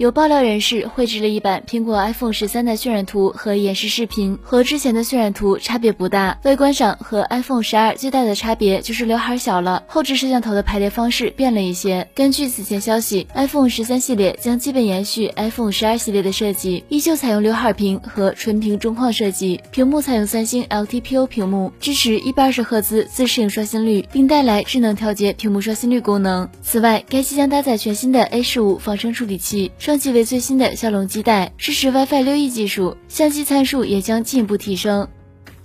[0.00, 6.38] 有爆料人士绘制了一版苹果 iPhone 十三的渲染图和演示视频，和之前的渲染图差别不大。
[6.44, 12.08] 外观上和 iPhone 十二最大的差别就是刘海小了，后置摄像头的排列方式变了一些。
[12.14, 26.48] 根据此前消息，iPhone 十三系列将基本延续 iPhone 十二系列的设计，依旧采用刘海屏和纯屏中框设计，屏幕采用三星 LTPO 屏幕，支持一百二十赫兹自适应刷新率，并带来智能调节屏幕刷新率功能。
[26.62, 29.70] 此外，该机将搭载全新的 A 十五仿生处理器。
[29.90, 35.08] 升级为最新的骁龙基带，支持 WiFi 六 E 技术，相机参数也将进一步提升。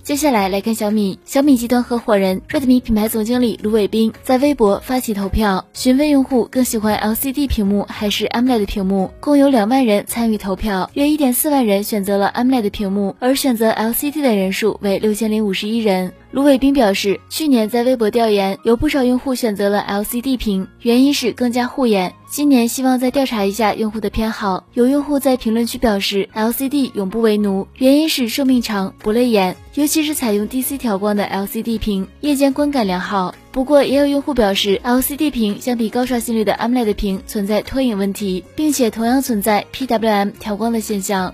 [0.02, 16.12] 接下来来看小米，小米集团合伙人 Redmi 品牌总经理卢伟斌在微博发起投票，询问用户更喜欢 LCD 屏幕还是 AMOLED 屏幕，共有两万人参与投票，约一点四万人选择了 AMOLED 屏幕，而选择 LCD 的人数为六千零五十一人。
[16.36, 22.14] 卢伟斌表示，去年在微博调研，有不少用户选择了 LCD 屏，原因是更加护眼。
[22.30, 24.66] 今年希望再调查一下用户的偏好。
[24.74, 33.34] 有用户在评论区表示，LCD 永不为奴，原因是寿命长，不累眼，尤其是采用 DC 调光的 LCD 屏，夜间观感良好。
[33.54, 41.34] 不过，也有用户表示，LCD 屏相比高刷新率的 AMOLED 屏存在拖影问题，并且同样存在 PWM 调光的现象。